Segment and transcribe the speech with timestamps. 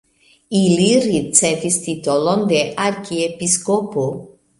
[0.59, 4.07] Ili ricevis titolon de arkiepiskopo.